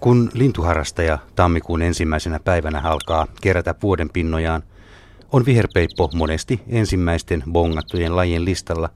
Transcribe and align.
Kun 0.00 0.30
lintuharrastaja 0.34 1.18
tammikuun 1.36 1.82
ensimmäisenä 1.82 2.40
päivänä 2.40 2.80
alkaa 2.80 3.26
kerätä 3.40 3.74
vuoden 3.82 4.10
pinnojaan, 4.10 4.62
on 5.32 5.46
viherpeippo 5.46 6.10
monesti 6.14 6.60
ensimmäisten 6.68 7.42
bongattujen 7.52 8.16
lajien 8.16 8.44
listalla, 8.44 8.90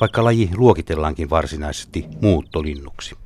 vaikka 0.00 0.24
laji 0.24 0.50
luokitellaankin 0.56 1.30
varsinaisesti 1.30 2.06
muuttolinnuksi. 2.20 3.16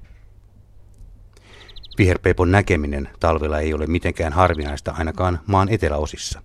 Viherpeipon 1.98 2.50
näkeminen 2.50 3.08
talvella 3.20 3.58
ei 3.58 3.74
ole 3.74 3.86
mitenkään 3.86 4.32
harvinaista 4.32 4.94
ainakaan 4.98 5.40
maan 5.46 5.68
eteläosissa. 5.68 6.42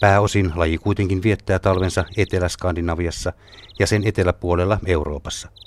Pääosin 0.00 0.52
laji 0.54 0.78
kuitenkin 0.78 1.22
viettää 1.22 1.58
talvensa 1.58 2.04
Etelä-Skandinaviassa 2.16 3.32
ja 3.78 3.86
sen 3.86 4.02
eteläpuolella 4.04 4.78
Euroopassa– 4.86 5.48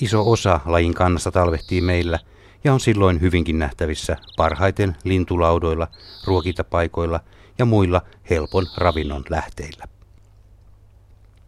Iso 0.00 0.30
osa 0.30 0.60
lajin 0.64 0.94
kannasta 0.94 1.30
talvehtii 1.30 1.80
meillä 1.80 2.18
ja 2.64 2.72
on 2.72 2.80
silloin 2.80 3.20
hyvinkin 3.20 3.58
nähtävissä 3.58 4.16
parhaiten 4.36 4.96
lintulaudoilla, 5.04 5.88
ruokintapaikoilla 6.24 7.20
ja 7.58 7.64
muilla 7.64 8.02
helpon 8.30 8.66
ravinnon 8.76 9.24
lähteillä. 9.30 9.84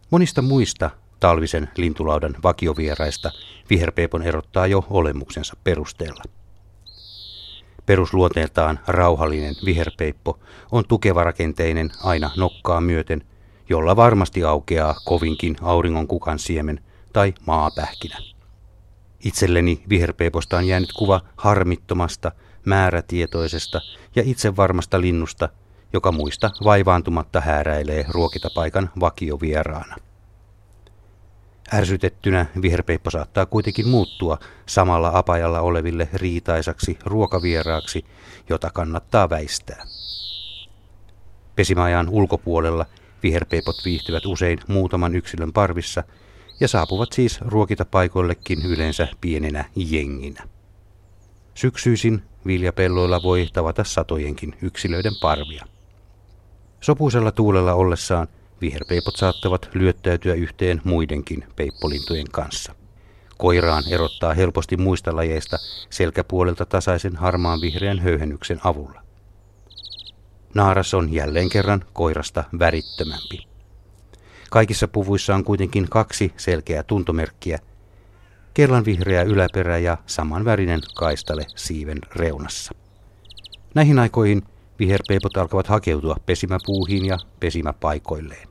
Monista 0.09 0.41
muista 0.41 0.89
talvisen 1.19 1.69
lintulaudan 1.77 2.35
vakiovieraista 2.43 3.31
viherpeipon 3.69 4.23
erottaa 4.23 4.67
jo 4.67 4.85
olemuksensa 4.89 5.57
perusteella. 5.63 6.23
Perusluonteeltaan 7.85 8.79
rauhallinen 8.87 9.55
viherpeippo 9.65 10.39
on 10.71 10.83
tukevarakenteinen 10.87 11.91
aina 12.03 12.31
nokkaa 12.37 12.81
myöten, 12.81 13.23
jolla 13.69 13.95
varmasti 13.95 14.43
aukeaa 14.43 14.95
kovinkin 15.05 15.55
auringonkukan 15.61 16.39
siemen 16.39 16.79
tai 17.13 17.33
maapähkinä. 17.47 18.17
Itselleni 19.25 19.83
viherpeiposta 19.89 20.57
on 20.57 20.67
jäänyt 20.67 20.93
kuva 20.93 21.21
harmittomasta, 21.35 22.31
määrätietoisesta 22.65 23.81
ja 24.15 24.23
itsevarmasta 24.25 25.01
linnusta, 25.01 25.49
joka 25.93 26.11
muista 26.11 26.51
vaivaantumatta 26.63 27.41
hääräilee 27.41 28.05
ruokitapaikan 28.09 28.89
vakiovieraana. 28.99 29.95
Ärsytettynä 31.73 32.45
viherpeippo 32.61 33.09
saattaa 33.09 33.45
kuitenkin 33.45 33.87
muuttua 33.87 34.37
samalla 34.65 35.11
apajalla 35.13 35.61
oleville 35.61 36.09
riitaisaksi 36.13 36.97
ruokavieraaksi, 37.05 38.05
jota 38.49 38.69
kannattaa 38.69 39.29
väistää. 39.29 39.85
Pesimäajan 41.55 42.09
ulkopuolella 42.09 42.85
viherpeipot 43.23 43.75
viihtyvät 43.85 44.25
usein 44.25 44.59
muutaman 44.67 45.15
yksilön 45.15 45.53
parvissa– 45.53 46.03
ja 46.61 46.67
saapuvat 46.67 47.13
siis 47.13 47.41
ruokitapaikoillekin 47.41 48.65
yleensä 48.65 49.07
pienenä 49.21 49.65
jenginä. 49.75 50.43
Syksyisin 51.53 52.23
viljapelloilla 52.45 53.23
voi 53.23 53.47
tavata 53.53 53.83
satojenkin 53.83 54.55
yksilöiden 54.61 55.13
parvia. 55.21 55.65
Sopuisella 56.81 57.31
tuulella 57.31 57.73
ollessaan 57.73 58.27
viherpeipot 58.61 59.15
saattavat 59.15 59.69
lyöttäytyä 59.73 60.33
yhteen 60.33 60.81
muidenkin 60.83 61.45
peippolintujen 61.55 62.31
kanssa. 62.31 62.75
Koiraan 63.37 63.83
erottaa 63.89 64.33
helposti 64.33 64.77
muista 64.77 65.15
lajeista 65.15 65.57
selkäpuolelta 65.89 66.65
tasaisen 66.65 67.15
harmaan 67.15 67.61
vihreän 67.61 67.99
höyhennyksen 67.99 68.59
avulla. 68.63 69.01
Naaras 70.55 70.93
on 70.93 71.13
jälleen 71.13 71.49
kerran 71.49 71.85
koirasta 71.93 72.43
värittömämpi. 72.59 73.50
Kaikissa 74.51 74.87
puvuissa 74.87 75.35
on 75.35 75.43
kuitenkin 75.43 75.89
kaksi 75.89 76.33
selkeää 76.37 76.83
tuntomerkkiä. 76.83 77.59
vihreä 78.85 79.23
yläperä 79.23 79.77
ja 79.77 79.97
samanvärinen 80.05 80.79
kaistale 80.95 81.45
siiven 81.55 81.97
reunassa. 82.15 82.71
Näihin 83.75 83.99
aikoihin 83.99 84.43
viherpeipot 84.79 85.37
alkavat 85.37 85.67
hakeutua 85.67 86.15
pesimäpuuhiin 86.25 87.05
ja 87.05 87.17
pesimäpaikoilleen. 87.39 88.47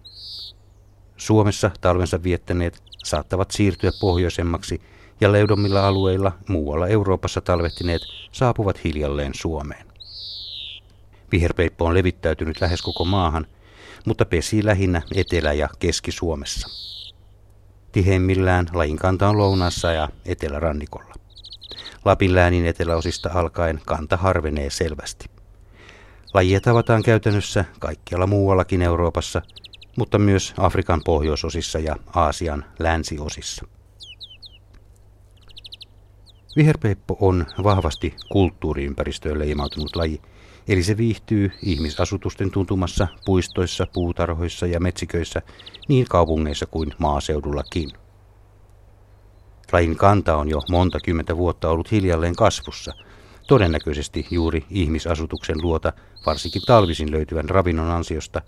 Suomessa 1.16 1.70
talvensa 1.80 2.22
viettäneet 2.22 2.82
saattavat 3.04 3.50
siirtyä 3.50 3.90
pohjoisemmaksi 4.00 4.80
ja 5.20 5.32
leudommilla 5.32 5.86
alueilla 5.86 6.32
muualla 6.48 6.88
Euroopassa 6.88 7.40
talvehtineet 7.40 8.02
saapuvat 8.32 8.84
hiljalleen 8.84 9.34
Suomeen. 9.34 9.86
Viherpeippo 11.32 11.84
on 11.84 11.94
levittäytynyt 11.94 12.60
lähes 12.60 12.82
koko 12.82 13.04
maahan– 13.04 13.46
mutta 14.06 14.24
pesii 14.24 14.64
lähinnä 14.64 15.02
Etelä- 15.14 15.52
ja 15.52 15.68
Keski-Suomessa. 15.78 16.68
Tiheimmillään 17.92 18.66
lajin 18.72 18.96
kanta 18.96 19.28
on 19.28 19.38
lounaassa 19.38 19.92
ja 19.92 20.08
etelärannikolla. 20.24 21.14
Lapin 22.04 22.34
läänin 22.34 22.66
eteläosista 22.66 23.30
alkaen 23.34 23.80
kanta 23.86 24.16
harvenee 24.16 24.70
selvästi. 24.70 25.30
Lajia 26.34 26.60
tavataan 26.60 27.02
käytännössä 27.02 27.64
kaikkialla 27.78 28.26
muuallakin 28.26 28.82
Euroopassa, 28.82 29.42
mutta 29.96 30.18
myös 30.18 30.54
Afrikan 30.58 31.00
pohjoisosissa 31.04 31.78
ja 31.78 31.96
Aasian 32.14 32.64
länsiosissa. 32.78 33.66
Viherpeippo 36.56 37.16
on 37.20 37.46
vahvasti 37.62 38.14
kulttuuriympäristöön 38.28 39.38
leimautunut 39.38 39.96
laji, 39.96 40.20
Eli 40.68 40.82
se 40.82 40.96
viihtyy 40.96 41.52
ihmisasutusten 41.62 42.50
tuntumassa 42.50 43.08
puistoissa, 43.24 43.86
puutarhoissa 43.92 44.66
ja 44.66 44.80
metsiköissä 44.80 45.42
niin 45.88 46.06
kaupungeissa 46.08 46.66
kuin 46.66 46.92
maaseudullakin. 46.98 47.90
Lajin 49.72 49.96
kanta 49.96 50.36
on 50.36 50.48
jo 50.48 50.60
monta 50.68 50.98
kymmentä 51.04 51.36
vuotta 51.36 51.68
ollut 51.68 51.90
hiljalleen 51.92 52.36
kasvussa, 52.36 52.92
todennäköisesti 53.48 54.26
juuri 54.30 54.64
ihmisasutuksen 54.70 55.62
luota, 55.62 55.92
varsinkin 56.26 56.62
talvisin 56.66 57.10
löytyvän 57.10 57.48
ravinnon 57.48 57.90
ansiosta, 57.90 58.42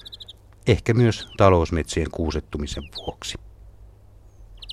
ehkä 0.66 0.94
myös 0.94 1.28
talousmetsien 1.36 2.10
kuusettumisen 2.10 2.84
vuoksi. 2.96 3.38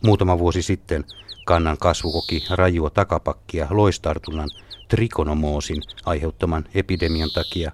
Muutama 0.03 0.39
vuosi 0.39 0.61
sitten 0.61 1.05
kannan 1.49 1.77
kasvu 1.77 2.11
koki 2.11 2.43
rajua 2.49 2.89
takapakkia 2.89 3.67
loistartunnan 3.69 4.49
trikonomoosin 4.87 5.81
aiheuttaman 6.05 6.65
epidemian 6.73 7.29
takia, 7.33 7.71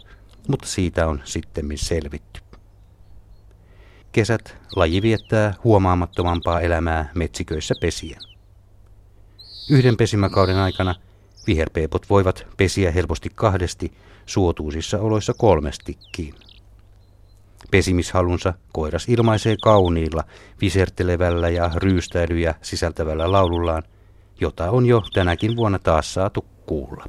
mutta 0.47 0.67
siitä 0.67 1.07
on 1.07 1.21
sitten 1.23 1.65
selvitty. 1.75 2.41
Kesät 4.11 4.57
laji 4.75 5.01
viettää 5.01 5.53
huomaamattomampaa 5.63 6.61
elämää 6.61 7.11
metsiköissä 7.15 7.75
pesien. 7.81 8.19
Yhden 9.69 9.97
pesimäkauden 9.97 10.57
aikana 10.57 10.95
viherpeepot 11.47 12.09
voivat 12.09 12.47
pesiä 12.57 12.91
helposti 12.91 13.29
kahdesti, 13.35 13.93
suotuisissa 14.25 14.99
oloissa 14.99 15.33
kolmestikin. 15.33 16.35
Pesimishalunsa 17.71 18.53
koiras 18.73 19.09
ilmaisee 19.09 19.55
kauniilla, 19.63 20.23
visertelevällä 20.61 21.49
ja 21.49 21.71
ryystäilyjä 21.75 22.55
sisältävällä 22.61 23.31
laulullaan, 23.31 23.83
jota 24.41 24.71
on 24.71 24.85
jo 24.85 25.01
tänäkin 25.13 25.55
vuonna 25.55 25.79
taas 25.79 26.13
saatu 26.13 26.45
kuulla. 26.65 27.05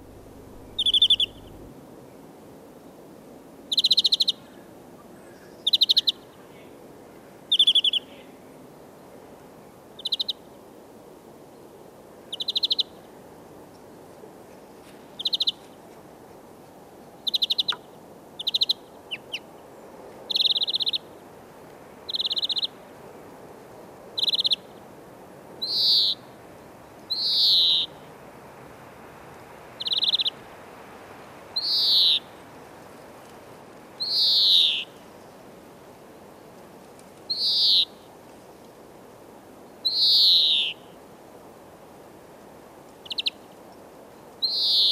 you 44.56 44.85